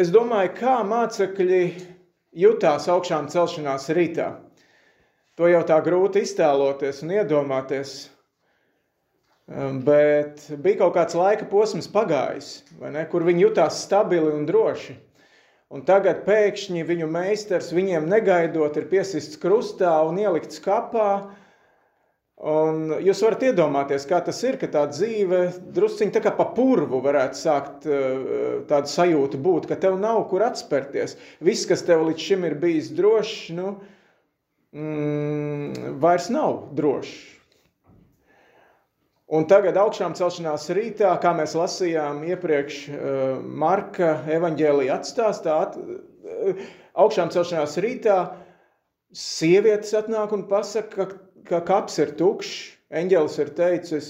[0.00, 1.62] es domāju, kā mācekļi
[2.44, 4.32] jutās augšām celšanās rītā.
[5.38, 7.94] To jau tā grūti iztēloties un iedomāties.
[9.44, 14.94] Um, bet bija kaut kāds laika posms pagājis, ne, kur viņi jutās stabili un droši.
[15.74, 21.34] Un tagad pēkšņi viņu meistars viņiem negaidot ir piesists krustā un ielikts kapā.
[22.34, 25.44] Un jūs varat iedomāties, kā tas ir, ka tā dzīve
[25.76, 30.42] drusciņi tā kā pa purvu varētu sākt uh, tādu sajūtu būt, ka tev nav kur
[30.42, 31.14] atspērties.
[31.46, 33.76] Viss, kas tev līdz šim ir bijis drošs, nu,
[34.74, 37.14] mm, vairs nav drošs.
[39.34, 46.66] Un tagad augšām celšanās rītā, kā mēs lasījām iepriekš eh, Marka evaņģēlija atstāstā, eh,
[47.00, 48.18] augšām celšanās rītā
[49.16, 52.54] sievietes atnāk un pasaka, ka, ka kaps ir tukšs,
[52.94, 54.08] eņģelis ir teicis,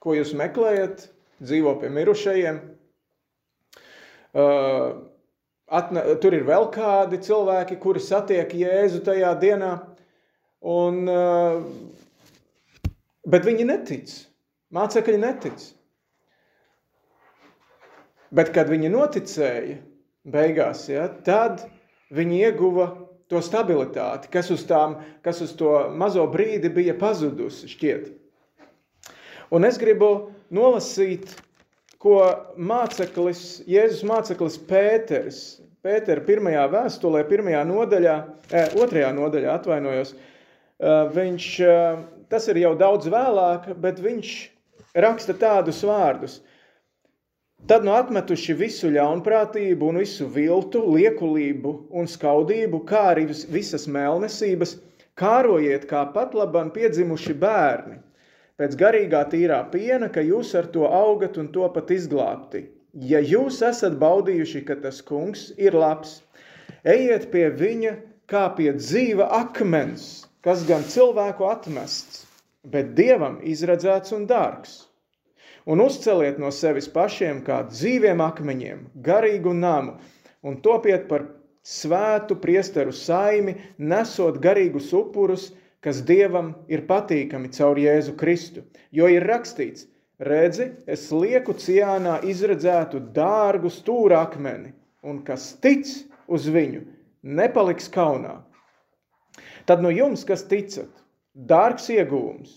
[0.00, 1.08] ko jūs meklējat,
[1.44, 2.60] dzīvo pie mirušajiem.
[4.30, 5.00] Uh,
[5.66, 9.72] atna, tur ir vēl kādi cilvēki, kuri satiek Jēzu tajā dienā,
[10.60, 11.64] un uh,
[13.30, 14.12] Bet viņi netic.
[14.72, 15.64] Mācekļi netic.
[18.30, 19.76] Bet, kad viņi noticēja,
[20.30, 21.64] beigās, ja, tad
[22.14, 22.86] viņi ieguva
[23.30, 27.70] to stabilitāti, kas uz, tām, kas uz to mazo brīdi bija pazudusi.
[27.70, 28.10] Šķiet.
[29.54, 31.32] Un es gribu nolasīt,
[32.00, 32.18] ko
[32.56, 35.40] māceklis, Jēzus māceklis Pēters,
[35.84, 38.16] Pētera pirmajā vēstulē, pirmajā nodaļā,
[38.50, 44.34] eh, otrajā nodaļā atvainojos, eh, viņš eh, tas ir jau daudz vēlāk, bet viņš
[44.94, 46.40] raksta tādus vārdus.
[47.68, 54.76] Tad nu atmetuši visu ļaunprātību un visu viltu, liekulību un skaudību, kā arī visas mēlnesības,
[55.20, 58.00] kārojiet kā pat labam piedzimuši bērni,
[58.60, 62.64] pēc garīgā tīrā piena, ka jūs ar to augat un to pat izglābti.
[63.12, 66.18] Ja jūs esat baudījuši, ka tas kungs ir labs,
[66.82, 67.94] ejiet pie viņa
[68.30, 72.24] kā pie dzīva akmens, kas gan cilvēku atmests,
[72.66, 74.80] bet dievam izredzēts un dārgs.
[75.66, 79.98] Un uzceliet no sevis pašiem kā dzīviem akmeņiem, garīgu namu,
[80.42, 81.26] un topiet par
[81.66, 85.50] svētu priesteru saimi, nesot garīgus upurus,
[85.84, 88.64] kas dievam ir patīkami caur Jēzu Kristu.
[88.92, 89.86] Jo ir rakstīts,
[90.20, 94.72] redzi, es lieku ciānā izredzētu dārgu stūrakmeni,
[95.04, 95.88] un kas tic
[96.28, 96.84] uz viņu,
[97.22, 98.40] nepaliks kaunā.
[99.68, 100.90] Tad no jums, kas ticat,
[101.34, 102.52] dārgs iegūms,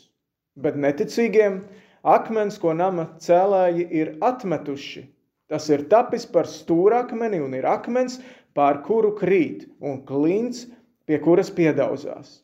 [0.60, 1.62] bet neticīgiem
[2.04, 5.08] akmens, ko nama cēlāji ir atmetuši.
[5.52, 8.20] Tas ir tapis par stūrakmeni un ir akmens,
[8.56, 10.68] pār kuru krīt, un klints,
[11.08, 12.40] pie kuras piedauzās.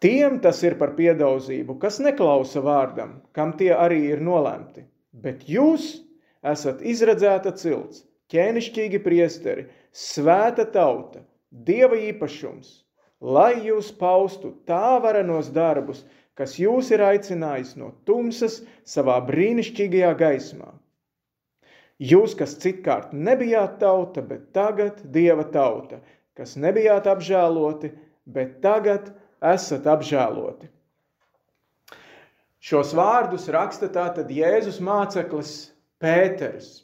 [0.00, 4.86] Tiem tas ir par piedauzību, kas neklausa vārdam, kam tie arī ir nolemti.
[5.12, 5.90] Bet jūs
[6.40, 12.70] esat izredzēta cilts, ķēnišķīgi priesteri, svēta tauta, dieva īpašums,
[13.20, 16.06] lai jūs paustu tā varenos darbus,
[16.38, 20.70] kas jūs ir aicinājis no tumsas savā brīnišķīgajā gaismā.
[22.00, 26.00] Jūs, kas citkārt nebijāt tauta, bet tagad dieva tauta,
[26.38, 27.92] kas nebijāt apžēloti,
[28.24, 29.10] bet tagad
[29.44, 30.70] esat apžēloti.
[32.60, 35.52] Šos vārdus raksta tātad Jēzus māceklis
[36.00, 36.82] Pēters.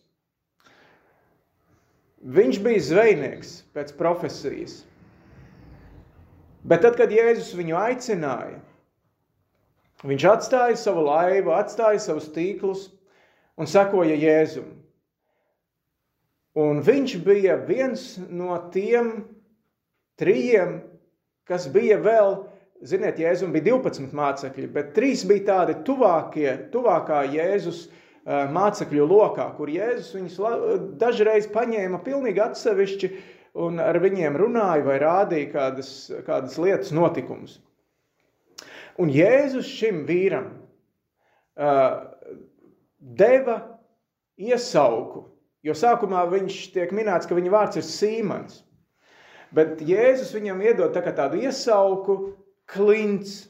[2.20, 4.78] Viņš bija zvejnieks pēc profesijas.
[6.66, 8.58] Bet tad, kad Jēzus viņu aicināja,
[10.04, 12.90] viņš atstāja savu laivu, atstāja savus tīklus
[13.56, 14.68] un sekoja Jēzum.
[16.56, 19.12] Un viņš bija viens no tiem
[20.20, 20.78] trījiem,
[21.48, 22.38] kas bija vēl,
[22.84, 27.86] ziniet, Jēzum bija 12 mācekļi, bet trīs bija tādi tuvākie, tuvākā Jēzus
[28.26, 33.12] mācekļu lokā, kur Jēzus viņus dažreiz paņēma pilnīgi atsevišķi
[33.66, 35.92] un ar viņiem runāja vai rādīja kādas,
[36.26, 37.60] kādas lietas, notikumus.
[39.02, 40.46] Un Jēzus šim vīram
[41.60, 41.96] uh,
[42.98, 43.56] deva
[44.40, 45.26] iesauku,
[45.66, 48.62] jo sākumā viņš tiek minēts, ka viņa vārds ir Sīmans.
[49.56, 52.16] Bet Jēzus viņam iedod tā tādu iesauku
[52.72, 53.42] klints,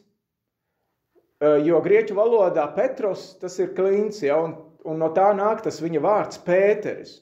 [1.43, 5.79] uh, jo grieķu valodā Petros tas ir klints, ja, un, un no tā nāk tas
[5.83, 7.21] viņa vārds Pēteris.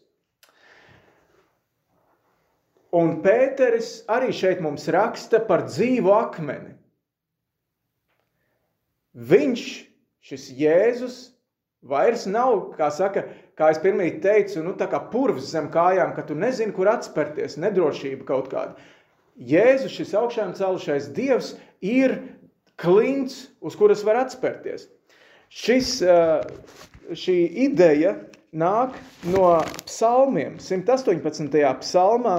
[2.94, 6.77] Un Pēteris arī šeit mums raksta par dzīvu akmeni.
[9.15, 9.65] Viņš,
[10.25, 11.19] šis Jēzus,
[11.87, 13.27] vairs nav, kā saka,
[13.59, 17.59] kā es pirmie teicu, nu tā kā purvs zem kājām, ka tu nezini, kur atspērties,
[17.63, 18.75] nedrošība kaut kāda.
[19.35, 22.17] Jēzus, šis augšām celušais Dievs, ir
[22.81, 24.89] klints, uz kuras var atspērties.
[25.55, 26.01] Šis,
[27.15, 28.17] šī ideja
[28.55, 28.97] nāk
[29.31, 30.59] no psalmiem.
[30.63, 31.55] 118.
[31.83, 32.37] psalmā,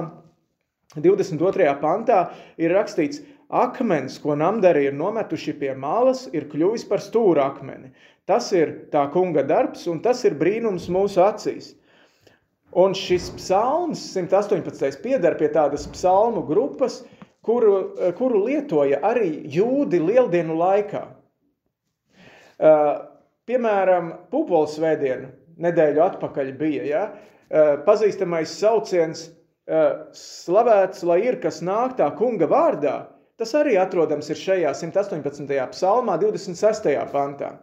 [0.96, 1.72] 22.
[1.80, 2.20] pantā
[2.60, 7.92] ir rakstīts, akmens, ko namdari ir nometuši pie malas, ir kļuvis par stūra akmeni.
[8.26, 11.74] Tas ir tā kunga darbs, un tas ir brīnums mūsu acīs.
[12.76, 14.98] Un šis psalms, 118.
[15.02, 17.04] piedar pie tādas psalmu grupas,
[17.46, 21.06] kuru, kuru lietoja arī jūdi lieldienu laikā.
[23.46, 25.30] Piemēram, Pupols svētdienu
[25.62, 27.02] nedēļu atpakaļ bija, ja?
[27.86, 29.28] Pazīstamais sauciens
[29.66, 32.96] slavēts, lai ir, kas nāk tā kunga vārdā,
[33.40, 35.56] tas arī atrodams ir šajā 118.
[35.72, 36.92] psalmā 26.
[37.12, 37.56] pantā.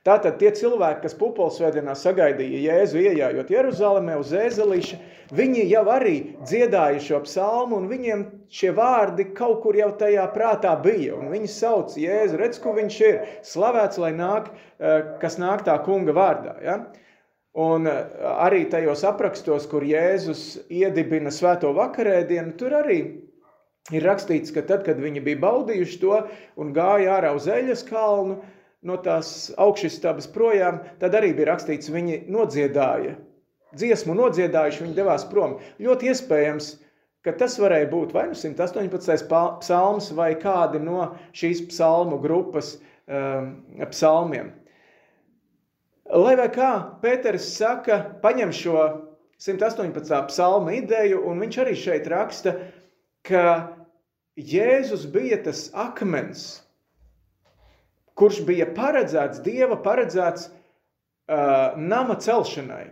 [0.00, 4.96] Tātad tie cilvēki, kas pupolsvētdienā sagaidīja Jēzu iejājot Jeruzalemē uz ēzelīša,
[5.36, 10.72] viņi jau arī dziedāja šo psalmu un viņiem šie vārdi kaut kur jau tajā prātā
[10.80, 11.18] bija.
[11.20, 14.48] Un viņi sauc Jēzu, redz, ko viņš ir, slavēts, lai nāk,
[14.80, 16.56] eh, kas nāk tā kunga vārdā.
[16.64, 16.80] Ja?
[17.60, 18.00] Un eh,
[18.40, 23.02] arī tajos aprakstos, kur Jēzus iedibina svēto vakarēdienu, tur arī
[23.88, 26.18] ir rakstīts, ka tad, kad viņi bija baudījuši to
[26.60, 28.40] un gāja ārā uz eļas kalnu,
[28.86, 33.16] no tās augšstabas projām, tad arī bija rakstīts, viņi nodziedāja.
[33.76, 35.58] Dziesmu nodziedājuši, viņi devās prom.
[35.82, 36.70] Ļoti iespējams,
[37.24, 39.28] ka tas varēja būt vai nu 118.
[39.60, 43.52] psalms vai kādi no šīs psalmu grupas um,
[43.92, 44.50] psalmiem.
[46.10, 46.72] Lai vai kā
[47.04, 48.80] Pēters saka, paņem šo
[49.38, 50.16] 118.
[50.32, 52.79] psalma ideju, un viņš arī šeit raksta, ka
[54.40, 56.62] Jēzus bija tas akmens,
[58.16, 62.86] kurš bija paredzēts, Dieva paredzēts uh, nama celšanai.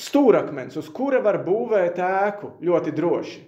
[0.00, 3.40] Stūrakmens, uz kura var būvēt ēku ļoti droši.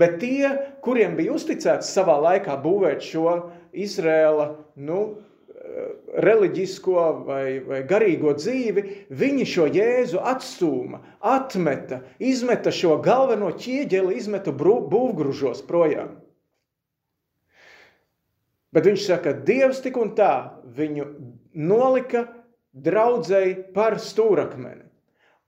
[0.00, 0.46] Bet tie,
[0.84, 3.32] kuriem bija uzticēts savā laikā būvēt šo
[3.74, 4.52] Izrēla
[4.86, 5.00] nu,
[6.24, 8.84] reliģisko vai, vai garīgo dzīvi,
[9.14, 16.18] viņi šo jēzu atstūma, atmeta, izmeta šo galveno ķieģeli, izmeta būvgružos projām.
[18.74, 21.08] Bet viņš saka, Dievs tik un tā viņu
[21.58, 22.28] nolika
[22.70, 24.86] draudzēji par stūrakmeni.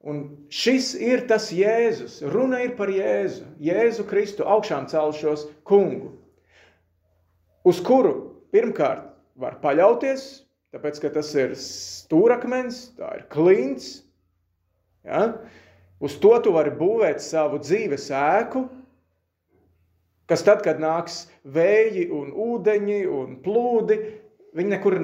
[0.03, 2.19] Un šis ir tas Jēzus.
[2.27, 6.17] Runa ir par Jēzu, Jēzu Kristu augšām celšos kungu,
[7.63, 8.17] uz kuru
[8.51, 10.27] pirmkārt var paļauties,
[10.75, 14.03] tāpēc, ka tas ir stūrakmens, tā ir klints.
[15.07, 15.27] Ja?
[16.03, 18.67] Uz to tu vari būvēt savu dzīves ēku,
[20.31, 23.99] kas tad, kad nāks vēji un ūdeņi un plūdi,
[24.57, 24.99] viņi nekur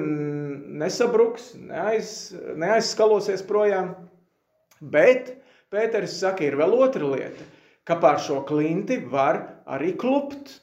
[0.79, 3.93] nesabruks, neaiz, neaizskalosies projām.
[4.79, 5.35] Bet
[5.69, 7.45] Pēters saka, ir vēl otra lieta,
[7.85, 10.55] ka pār šo klinti var arī klupt.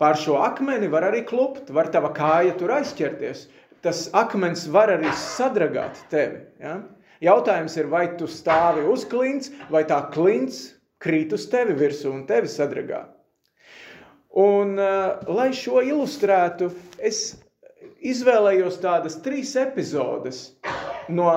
[0.00, 3.46] Pār šo akmeni var arī klupt, var tava kāja tur aizķerties.
[3.84, 6.42] Tas akmens var arī sadragāt tevi.
[6.60, 6.80] Ja?
[7.24, 12.26] Jautājums ir, vai tu stāvi uz klints, vai tā klints krīt uz tevi virsū un
[12.28, 13.06] tevi sadragā.
[14.36, 16.68] Un, uh, lai šo ilustrētu,
[17.00, 17.38] es
[18.04, 20.42] izvēlējos tādas trīs epizodes
[21.08, 21.30] no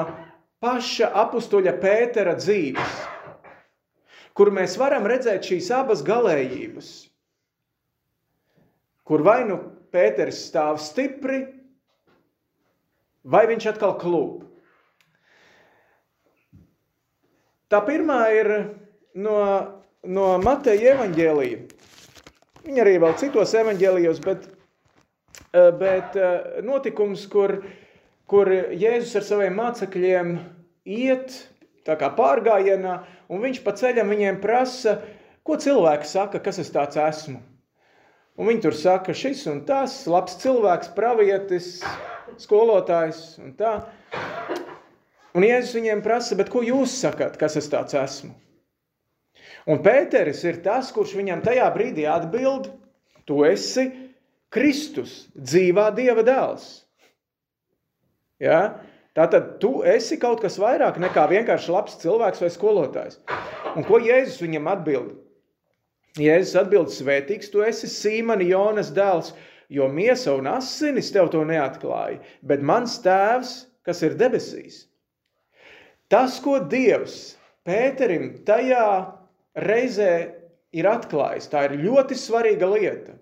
[0.59, 2.97] paša apstuļa Pētera dzīves,
[4.35, 7.08] kur mēs varam redzēt šīs abas galējības.
[9.09, 9.57] Kur vai nu
[9.89, 11.39] Pēters stāv stipri,
[13.25, 14.43] vai viņš atkal klūp.
[17.69, 18.51] Tā pirmā ir
[19.17, 19.39] no,
[20.05, 21.59] no Mateja evaņģēlija.
[22.69, 24.47] Viņa arī vēl citos evaņģēlijos, bet,
[25.53, 27.59] eh, bet eh, notikums, kur,
[28.29, 30.35] kur Jēzus ar saviem mācekļiem
[30.85, 31.37] iet
[31.85, 32.99] tā kā pārgājienā,
[33.29, 34.99] un viņš pa ceļam viņiem prasa,
[35.45, 37.41] ko cilvēki saka, kas es tāds esmu.
[38.39, 41.81] Un viņi tur saka, šis un tas, labs cilvēks, pravietis,
[42.39, 43.73] skolotājs un tā.
[45.35, 48.31] Un Jēzus viņiem prasa, bet ko jūs sakat, kas es tāds esmu?
[49.69, 52.71] Un Pēteris ir tas, kurš viņam tajā brīdī atbild,
[53.27, 53.89] tu esi
[54.49, 56.69] Kristus, dzīvā Dieva dēls.
[58.41, 58.79] Ja?
[59.19, 63.19] Tātad tu esi kaut kas vairāk nekā vienkārši labs cilvēks vai skolotājs.
[63.75, 65.17] Un ko Jēzus viņam atbild?
[66.23, 69.33] Jēzus atbild, svētīgs tu esi Sīmani Jonas dēls,
[69.69, 74.83] jo miesa un asinis tev to neatklāja, bet mans tēvs, kas ir debesīs.
[76.09, 77.37] Tas, ko Dievs
[77.69, 78.85] Pēterim tajā
[79.61, 80.13] reizē
[80.73, 81.49] ir atklājis.
[81.51, 83.15] Tā ir ļoti svarīga lieta.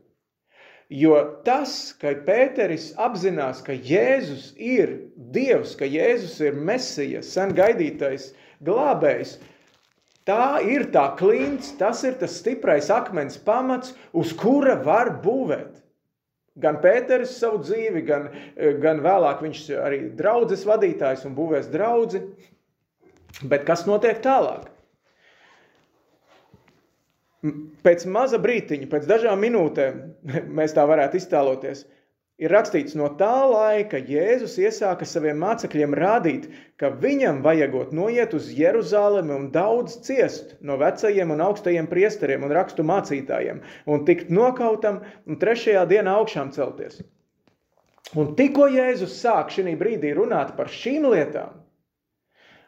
[0.88, 4.94] Jo tas, ka Pēteris apzinās, ka Jēzus ir
[5.36, 8.30] Dievs, ka Jēzus ir Mesija, sen gaidītais
[8.63, 9.36] glābējs,
[10.27, 15.74] tā ir tā klints, tas ir tas stiprais akmens pamats, uz kura var būvēt.
[16.57, 18.31] Gan Pēters savu dzīvi, gan,
[18.81, 22.24] gan vēlāk viņš arī draudzes vadītājs un būvēs draudzi.
[23.46, 24.65] Bet kas notiek tālāk?
[27.86, 30.01] Pēc maza brītiņa, pēc dažām minūtēm,
[30.57, 31.86] mēs tā varētu iztēloties,
[32.38, 38.51] ir rakstīts, no tā laika Jēzus iesāka saviem mācekļiem rādīt, ka viņam vajagot noiet uz
[38.53, 45.01] Jeruzalemi un daudz ciest no vecajiem un augstajiem priesteriem un rakstu mācītājiem un tikt nokautam
[45.25, 47.01] un trešajā dienā augšām celties.
[48.15, 51.58] Un tikko Jēzus sāk šī brīdī runāt par šīm lietām,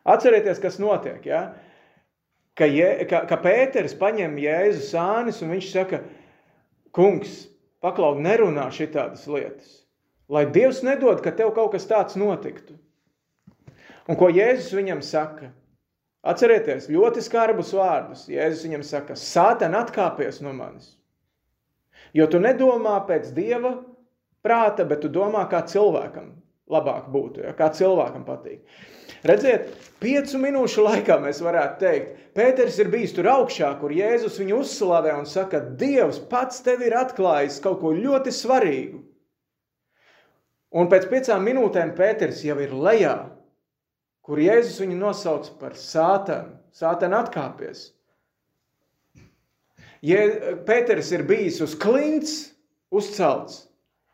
[0.04, 1.44] atcerieties, kas notiek, ja?
[2.60, 6.02] ka, je, ka, ka Pēters paņem Jēzus sānis un viņš saka,
[6.96, 7.46] kungs,
[7.84, 9.70] Paklau, nerunā šitādas lietas.
[10.30, 12.76] Lai Dievs nedod, ka tev kaut kas tāds notiktu.
[14.10, 15.52] Un ko Jēzus viņam saka?
[16.30, 18.26] Atcerieties, ļoti skarbus vārdus.
[18.30, 20.92] Jēzus viņam saka, sāten atkāpies no manis.
[22.14, 23.78] Jo tu nedomā pēc Dieva
[24.46, 26.34] prāta, bet tu domā, kā cilvēkam
[26.70, 27.54] labāk būtu, ja?
[27.58, 28.62] kā cilvēkam patīk.
[29.28, 34.62] Redziet, piecu minūšu laikā mēs varētu teikt, Pēters ir bijis tur augšā, kur Jēzus viņu
[34.62, 39.02] uzslavē un saka, Dievs pats tev ir atklājis kaut ko ļoti svarīgu.
[40.72, 43.16] Un pēc piecām minūtēm Pēters jau ir lejā,
[44.24, 46.56] kur Jēzus viņu nosauc par sātanu.
[46.70, 47.90] Sātanu atkāpies.
[50.06, 50.22] Ja
[50.70, 52.54] Pēters ir bijis uz klints,
[52.94, 53.66] uzcelts,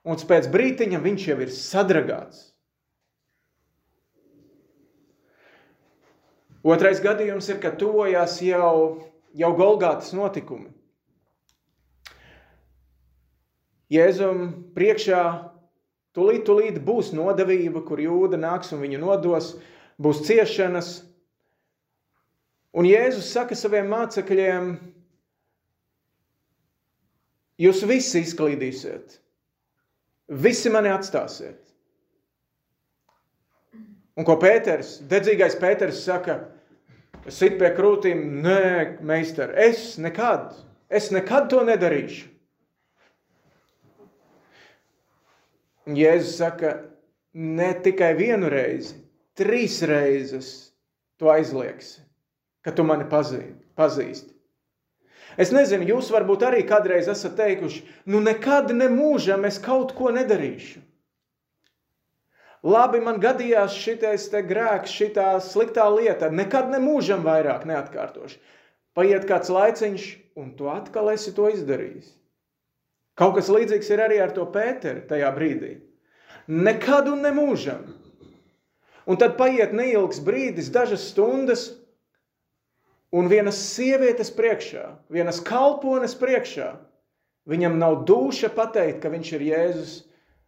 [0.08, 2.55] un pēc brītiņa viņš jau ir sadragāts.
[6.66, 9.04] Otrais gadījums ir, ka tuvojās jau,
[9.38, 10.72] jau Golgātas notikumi.
[13.94, 15.22] Jēzum priekšā
[16.18, 19.52] tulīt, tulīt būs nodevība, kur jūda nāks un viņu nodos,
[20.02, 20.90] būs ciešanas.
[22.76, 24.74] Un Jēzus saka saviem mācekļiem,
[27.62, 29.20] jūs visi izklīdīsiet,
[30.34, 31.62] visi mani atstāsiet.
[34.16, 36.40] Un ko Pēters, dedzīgais Pēters saka,
[37.32, 38.62] sit pie krūtīm, nē,
[39.06, 40.54] meistar, es nekad,
[40.90, 42.30] es nekad to nedarīšu.
[45.96, 46.72] Jēzus saka,
[47.38, 48.96] ne tikai vienu reizi,
[49.38, 50.72] trīs reizes
[51.22, 52.00] tu aizliegsi,
[52.66, 54.32] ka tu mani pazīsti.
[55.38, 60.80] Es nezinu, jūs varbūt arī kādreiz esat teikuši, nu nekad nemūžam es kaut ko nedarīšu.
[62.66, 68.40] Labi, man gadījās šitais grēks, šitā sliktā lieta, nekad nemūžam vairāk neatkārtošu.
[68.98, 70.06] Paiet kāds laiciņš,
[70.40, 72.08] un tu atkal esi to izdarījis.
[73.16, 75.76] Kaut kas līdzīgs ir arī ar to Pēteri tajā brīdī.
[76.48, 77.86] Nekad un nemūžam.
[79.06, 81.68] Un tad paiet neilgs brīdis, dažas stundas,
[83.14, 86.72] un vienas sievietes priekšā, vienas kalpones priekšā,
[87.46, 89.96] viņam nav duša pateikt, ka viņš ir Jēzus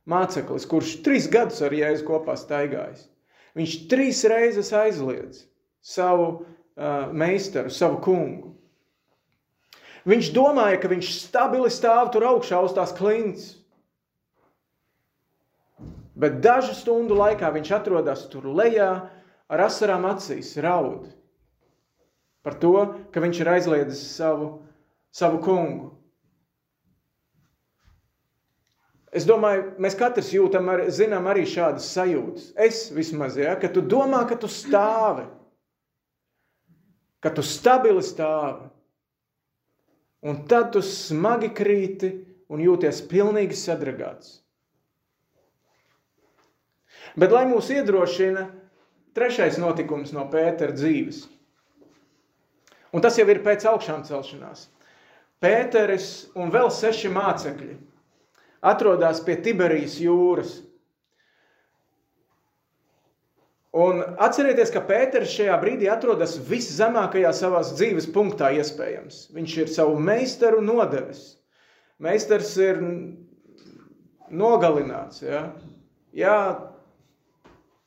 [0.09, 3.07] māceklis, kurš trīs gadus ar Jēzu kopā staigājis.
[3.57, 5.43] Viņš trīs reizes aizliedz
[5.83, 8.53] savu uh, meistaru, savu kungu.
[10.07, 13.49] Viņš domāja, ka viņš stabili stāv tur augšā uz tās klints.
[16.17, 18.91] Bet dažu stundu laikā viņš atrodas tur lejā
[19.51, 21.11] ar asarām acīs, raud
[22.47, 22.73] par to,
[23.11, 24.61] ka viņš ir aizliedzis savu,
[25.11, 25.96] savu kungu.
[29.15, 32.49] Es domāju, mēs katrs jūtam, ar, zinām arī šādas sajūtas.
[32.59, 35.23] Es vismaz, ja, ka tu domā, ka tu stāvi,
[37.23, 38.67] ka tu stabili stāvi.
[40.27, 42.11] Un tad tu smagi krīti
[42.51, 44.41] un jūties pilnīgi sadragāts.
[47.17, 48.43] Bet, lai mūs iedrošina,
[49.17, 51.23] trešais notikums no Pētera dzīves.
[52.93, 54.67] Un tas jau ir pēc augšām celšanās.
[55.41, 57.77] Pēteris un vēl seši mācekļi
[58.61, 60.55] atrodas pie Tiberijas jūras.
[63.77, 69.27] Un atcerieties, ka Pēters šajā brīdī atrodas viszemākajā savā dzīves punktā, iespējams.
[69.35, 71.35] Viņš ir savu meistaru nodevis.
[72.01, 72.79] Meistars ir
[74.33, 75.21] nogalināts.
[75.21, 75.43] Ja?
[76.15, 76.37] Jā,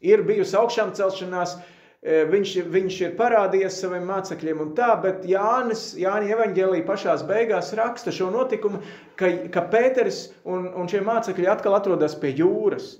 [0.04, 1.56] ir bijusi augšām celšanās,
[2.00, 8.12] viņš, viņš ir parādījies saviem mācekļiem un tā, bet Jānis, Jāni evaņģēlī pašās beigās raksta
[8.12, 8.80] šo notikumu,
[9.20, 12.94] ka, ka Pēteris un, un šie mācekļi atkal atrodas pie jūras.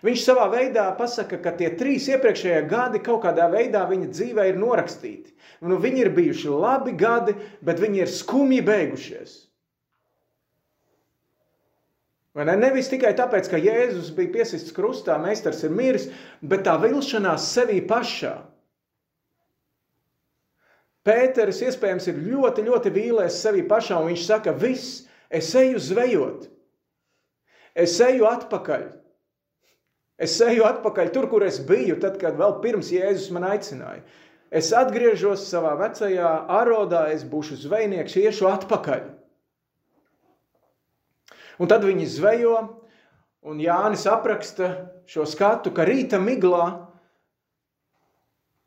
[0.00, 4.56] Viņš savā veidā pasaka, ka tie trīs iepriekšējie gadi kaut kādā veidā viņa dzīvē ir
[4.56, 5.34] norakstīti.
[5.60, 9.49] Nu, viņi ir bijuši labi gadi, bet viņi ir skumji beigušies.
[12.34, 12.54] Vai ne?
[12.60, 16.06] Nevis tikai tāpēc, ka Jēzus bija piesists krustā, meistars ir miris,
[16.46, 18.36] bet tā vilšanās sevī pašā.
[21.06, 26.46] Pēteris iespējams ir ļoti, ļoti vīlēs sevī pašā, un viņš saka, viss, es eju zvejot.
[27.74, 28.86] Es eju atpakaļ.
[30.20, 34.04] Es eju atpakaļ tur, kur es biju, tad, kad vēl pirms Jēzus man aicināja.
[34.50, 39.06] Es atgriežos savā vecajā arodā, es būšu zvejnieks, iešu atpakaļ.
[41.60, 42.54] Un tad viņi zvejo,
[43.44, 44.70] un Jānis apraksta
[45.10, 46.86] šo skatu, ka rīta miglā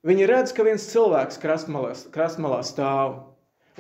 [0.06, 3.18] viņi redz, ka viens cilvēks krastmalā, krastmalā stāv.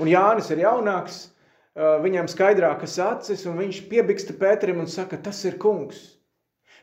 [0.02, 1.28] Un Jānis ir jaunāks,
[1.76, 6.02] viņam skaidrākas acis, un viņš piebiksta Pēterim un saka, tas ir kungs.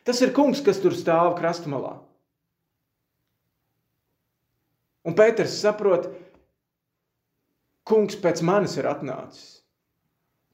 [0.07, 1.97] Tas ir kungs, kas tur stāv krastmalā.
[5.03, 6.07] Un Pēters saprot,
[7.87, 9.60] kungs pēc manis ir atnācis.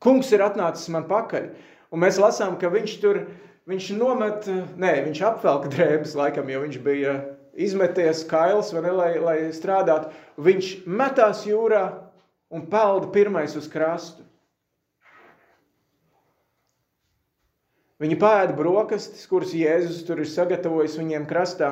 [0.04, 1.50] Kungs ir atnācis man pakaļ.
[1.94, 3.24] Un mēs lasām, ka viņš tur,
[3.70, 7.18] viņš nomet, nē, viņš apvelk drēbes laikam, jo viņš bija
[7.58, 10.12] izmeties kails, ne, lai, lai strādātu.
[10.38, 11.84] Viņš metās jūrā
[12.54, 14.26] un pelda pirmais uz krastu.
[17.98, 21.72] Viņi pēda brokastis, kuras Jēzus tur ir sagatavojis viņiem krastā.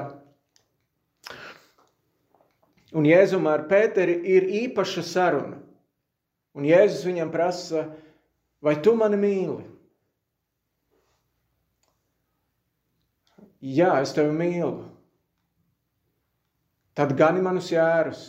[2.96, 5.60] Un Jēzum ar Pēteri ir īpaša saruna.
[6.56, 7.84] Un Jēzus viņam prasa,
[8.66, 9.64] vai tu mani mīli?
[13.66, 14.86] Jā, es tevi mīlu.
[16.96, 18.26] Tad gani manus jērus.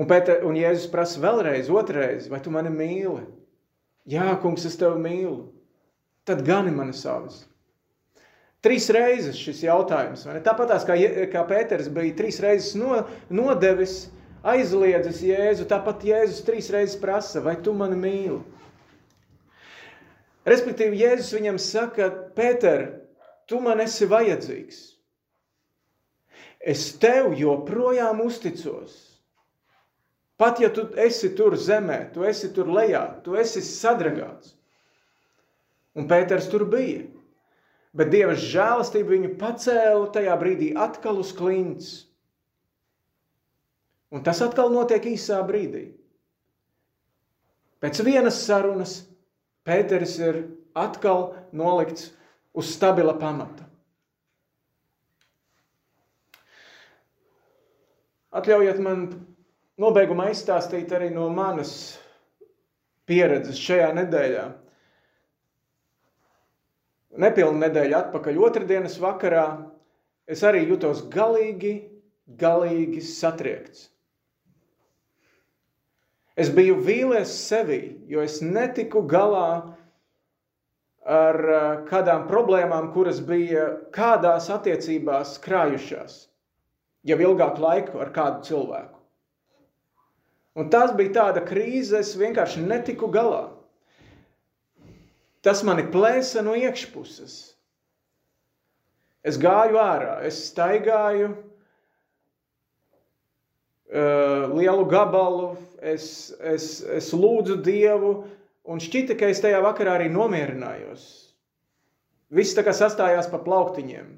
[0.00, 3.26] Un, Pēter, un Jēzus prasa vēlreiz, otrreiz, vai tu mani mīli?
[4.08, 5.50] Jā, kungs, es tevi mīlu.
[6.26, 7.42] Tad gani mani savas.
[8.62, 10.24] Trīs reizes šis jautājums.
[10.46, 10.96] Tāpat kā,
[11.32, 13.00] kā Pēters bija trīs reizes no,
[13.30, 14.06] nodevis,
[14.42, 18.40] aizliedzis Jēzu, tāpat Jēzus trīs reizes prasa, vai tu mani mīli?
[20.48, 22.88] Respektīvi, Jēzus viņam saka, Pēter,
[23.46, 24.80] tu man esi vajadzīgs.
[26.62, 28.94] Es tev joprojām uzticos.
[30.38, 34.56] Pat ja tu esi tur zemē, tu esi tur lejā, tu esi sadragāts.
[35.94, 37.04] Un Pēters tur bija.
[37.94, 41.90] Bet Dieva žēlastība viņu pacēla tajā brīdī atkal uz klints.
[44.12, 45.86] Un tas atkal notiek īsā brīdī.
[47.80, 49.00] Pēc vienas sarunas
[49.62, 50.40] Pēters ir
[50.74, 52.10] atkal nolikts
[52.52, 53.64] uz stabila pamata.
[58.32, 59.04] Atļaujiet man
[59.80, 61.72] nobeigumā izstāstīt arī no manas
[63.08, 64.44] pieredzes šajā nedēļā.
[67.22, 69.46] Nepilnu nedēļu atpakaļ otrdienas vakarā
[70.26, 71.74] es arī jutos galīgi,
[72.40, 73.92] galīgi satriekts.
[76.38, 79.76] Es biju vīlies sevi, jo es netiku galā
[81.04, 81.38] ar
[81.90, 86.18] kādām problēmām, kuras bija kādās attiecībās krājušās
[87.02, 88.98] jau ilgāku laiku ar kādu cilvēku.
[90.56, 93.48] Un tas bija tāda krīze, es vienkārši netiku galā.
[95.42, 97.36] Tas mani plēsa no iekšpuses.
[99.26, 101.32] Es gāju ārā, es staigāju
[103.92, 105.52] lielu gabalu,
[105.82, 108.12] es, es, es lūdzu Dievu,
[108.64, 111.04] un šķita, ka es tajā vakarā arī nomierinājos.
[112.32, 114.08] Viss tā kā sastājās pa plauktiņiem.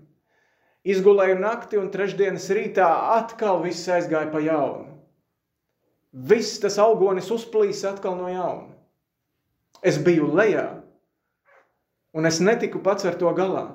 [0.85, 4.93] Izgulēju nakti, un trešdienas rītā atkal viss aizgāja pa jaunu.
[6.15, 8.71] Viss tas augonis uzplīsa atkal no jauna.
[9.83, 10.69] Es biju lejā,
[12.15, 13.67] un es netiku pats ar to galā.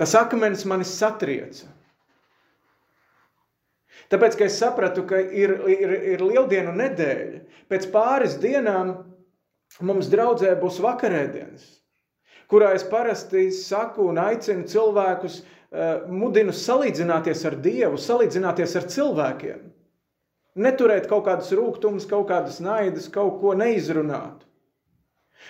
[0.00, 1.68] Tas akmens mani satrieca.
[4.12, 7.40] Tāpēc, ka es sapratu, ka ir, ir, ir lieldienu nedēļa,
[7.72, 8.94] pēc pāris dienām
[9.84, 11.64] mums draudzē būs vakarēdienas,
[12.50, 19.68] kurā es parasti saku un aicinu cilvēkus, uh, mudinu salīdzināties ar Dievu, salīdzināties ar cilvēkiem.
[20.62, 24.44] Neturēt kaut kādas rūkumus, kaut kādas naidas, kaut ko neizrunāt.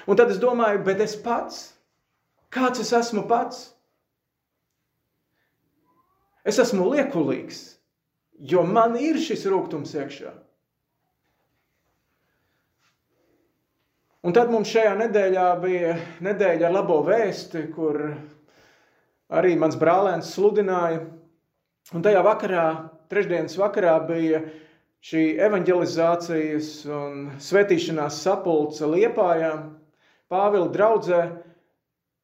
[0.06, 1.72] Un tad es domāju, bet es pats,
[2.54, 3.72] kāds es esmu pats?
[6.46, 7.60] Es esmu liekulīgs,
[8.38, 10.32] jo man ir šis rūkums iekšā.
[14.22, 17.98] Un tad mums šajā nedēļā bija nedēļa ar labo vēsti, kur
[19.34, 21.00] arī mans brālēns sludināja.
[21.90, 22.66] Un tajā vakarā,
[23.10, 24.44] trešdienas vakarā, bija
[25.02, 29.72] šī evanģelizācijas un svētīšanās sapulce Liepājām.
[30.30, 31.22] Pāvila draudzē.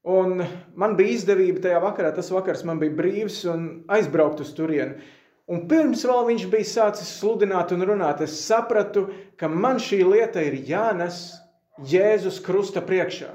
[0.08, 0.38] Un
[0.78, 5.02] man bija izdevība tajā vakarā, tas vakars man bija brīvs un aizbraukt uz turieni.
[5.48, 9.06] Un pirms vēl viņš bija sācis sludināt un runāt, es sapratu,
[9.40, 11.38] ka man šī lieta ir jānes
[11.88, 13.30] Jēzus krusta priekšā.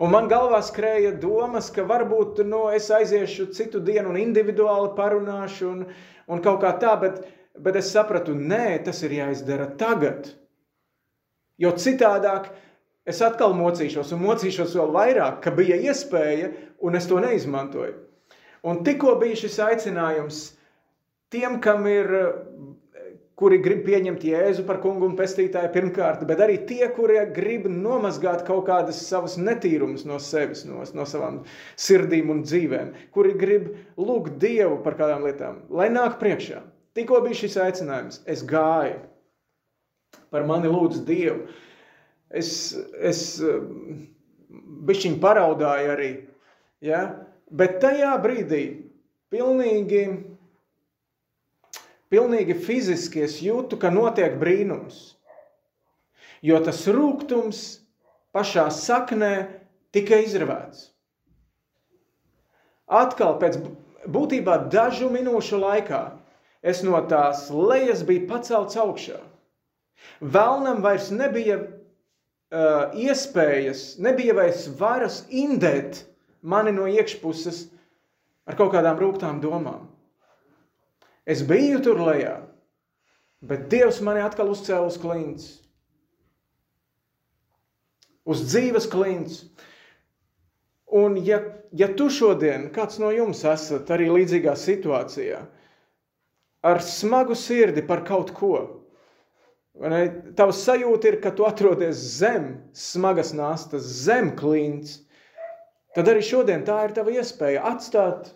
[0.00, 5.68] Un man galvā skrēja domas, ka varbūt nu, es aiziešu citu dienu un individuāli parunāšu
[5.68, 5.86] un,
[6.26, 7.20] un kaut kā tā, bet,
[7.60, 10.32] bet es sapratu, nē, tas ir jāizdara tagad.
[11.60, 12.48] Jo citādāk
[13.06, 18.09] es atkal mocīšos un mocīšos vēl vairāk, ka bija iespēja un es to neizmantoju.
[18.66, 20.42] Un tikko bija šis aicinājums
[21.32, 22.10] tiem, kam ir
[23.40, 28.44] kuri grib pieņemt Jēzu par kungu un pestītāju pirmkārt, bet arī tie, kuri grib nomazgāt
[28.44, 31.40] kaut kādas savas netīrumus no sevis, no, no savām
[31.80, 36.60] sirdīm un dzīvēm, kuri grib lūgt Dievu par kādām lietām, lai nāk priekšā.
[36.98, 38.98] Tikko bija šis aicinājums, es gāju,
[40.34, 41.48] par mani lūdzu Dievu.
[42.30, 43.22] Es, es
[44.86, 46.10] bišķiņ paraudāju arī,
[46.84, 47.06] ja?
[47.50, 48.64] Bet tajā brīdī
[49.30, 50.04] pilnīgi
[52.10, 55.14] pilnīgi fiziski es jūtu, ka notiek brīnums.
[56.42, 57.60] Jo tas rūkums
[58.34, 59.34] pašā saknē
[59.94, 60.88] tika izravēts.
[62.90, 63.60] Atkal pēc
[64.10, 66.00] būtībā dažu minūšu laikā
[66.66, 69.20] es no tās lejas biju pacelts augšā.
[70.20, 76.02] Vēlnam vairs nebija uh, iespējas, nebija vairs varas indēt
[76.42, 77.66] mani no iekšpuses
[78.48, 79.88] ar kaut kādām rūktām domām.
[81.28, 82.40] Es biju tur lejā,
[83.44, 85.50] bet Dievs mani atkal uzcēla uz klints.
[88.24, 89.44] Uz dzīves klints.
[90.90, 91.38] Un ja,
[91.76, 95.44] ja tu šodien, kāds no jums esat arī līdzīgā situācijā,
[96.66, 98.56] ar smagu sirdi par kaut ko,
[100.36, 104.98] tavs sajūta ir, ka tu atrodies zem smagas nastas, zem klints,
[105.96, 108.32] tad arī šodien tā ir tava iespēja atstāt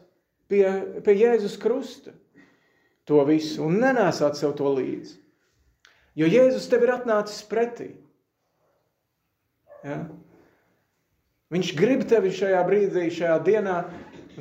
[0.51, 0.65] pie,
[1.05, 2.15] pie Jēzus krusta
[3.09, 5.19] to visu un nenēsāt sev to līdzi.
[6.19, 7.91] Jo Jēzus tev ir atnācis pretī.
[9.85, 10.05] Ja?
[11.55, 13.79] Viņš grib tevi šajā brīdī, šajā dienā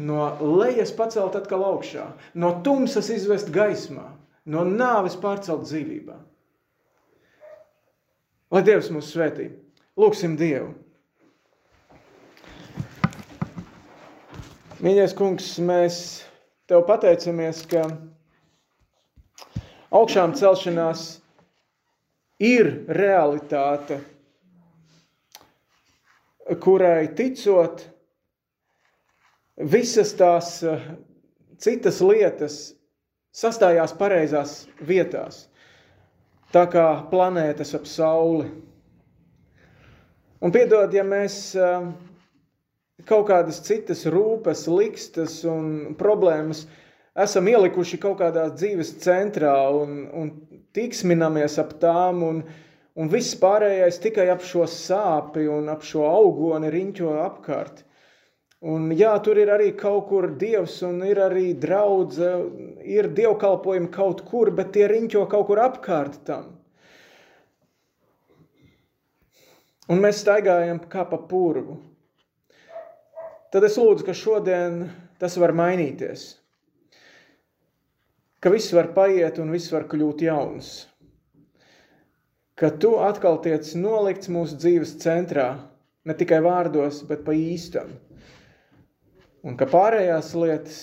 [0.02, 0.28] no
[0.62, 2.08] lejas pacelt atkal augšā,
[2.40, 4.08] no tumsas izvest gaismā,
[4.46, 6.16] no nāves pārcelt dzīvībā.
[8.54, 9.50] Lai Dievs mūs svētī.
[9.98, 10.72] Lūksim Dievu.
[14.84, 15.98] Mīļais kungs, mēs
[16.68, 17.86] tev pateicamies, ka
[19.96, 21.06] augšām celšanās
[22.44, 24.02] ir realitāte,
[26.60, 27.88] kurai ticot,
[29.72, 30.88] visas tās eh,
[31.64, 32.62] citas lietas
[33.32, 35.46] sastājās pareizās vietās,
[36.52, 38.52] tā kā planētas ap sauli.
[40.44, 41.94] Un piedod, ja mēs eh,
[43.10, 46.66] kaut kādas citas rūpes, likstas un problēmas
[47.14, 50.32] esam ielikuši kaut kādā dzīves centrā un, un
[50.74, 52.44] tiksminamies ap tām, un,
[52.98, 57.84] un viss pārējais tikai ap šo sāpi un ap šo augoni riņķo apkārt.
[58.64, 62.30] Un jā, tur ir arī kaut kur dievs, un ir arī draudze,
[62.88, 66.54] ir dievkalpojumi kaut kur, bet tie riņķo kaut kur apkārt tam.
[69.92, 71.76] Un mēs staigājam kā pa purvu.
[73.54, 74.88] Tad es lūdzu, ka šodien
[75.22, 76.32] tas var mainīties
[78.44, 80.72] ka viss var paiet un viss var kļūt jauns.
[82.60, 85.46] Ka tu atkal tiec nolikts mūsu dzīves centrā,
[86.04, 87.94] ne tikai vārdos, bet pa īstam.
[89.48, 90.82] Un ka pārējās lietas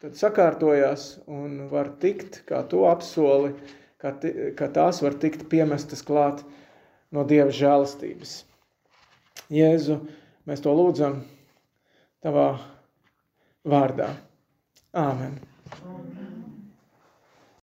[0.00, 3.52] tad sakārtojās un var tikt, kā tu apsoli,
[4.00, 4.16] ka,
[4.56, 6.40] ka tās var tikt piemestas klāt
[7.12, 8.38] no Dieva žēlastības.
[9.52, 10.00] Jēzu,
[10.48, 11.20] mēs to lūdzam
[12.24, 12.48] tavā
[13.68, 14.10] vārdā.
[14.94, 15.40] Āmen.
[15.84, 16.23] Amen.